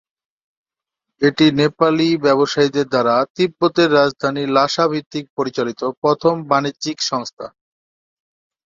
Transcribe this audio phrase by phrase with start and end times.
[1.21, 7.47] এটি নেপালি ব্যবসায়ীদের দ্বারা তিব্বতের রাজধানী লাসা ভিত্তিক পরিচালিত প্রথম বাণিজ্যিক সংস্থা।